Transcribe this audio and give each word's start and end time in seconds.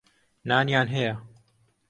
نانیان 0.49 0.87
هەیە. 0.95 1.13